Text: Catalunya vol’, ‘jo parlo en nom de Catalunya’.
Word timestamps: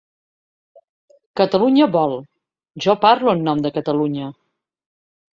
Catalunya 1.41 1.87
vol’, 1.95 2.15
‘jo 2.85 2.95
parlo 3.03 3.35
en 3.35 3.43
nom 3.49 3.61
de 3.65 3.71
Catalunya’. 3.77 4.31